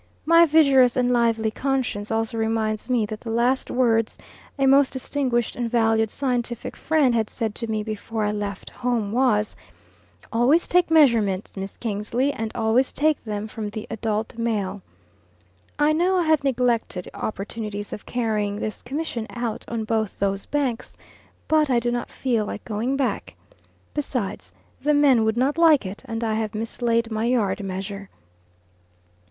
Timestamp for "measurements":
10.89-11.55